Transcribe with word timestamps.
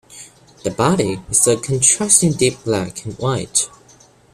The 0.63 0.71
body 0.71 1.21
is 1.29 1.45
a 1.45 1.57
contrasting 1.57 2.31
deep 2.33 2.63
black 2.63 3.05
and 3.05 3.13
white. 3.19 3.69